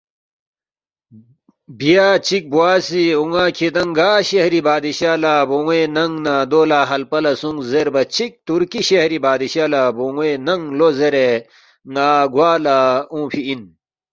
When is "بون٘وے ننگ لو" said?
9.95-10.87